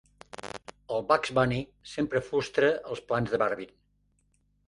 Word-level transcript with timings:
El 0.95 1.03
Bugs 1.09 1.33
Bunny 1.39 1.59
sempre 1.91 2.23
frustra 2.29 2.71
els 2.95 3.03
plans 3.11 3.35
del 3.35 3.43
Marvin. 3.43 3.77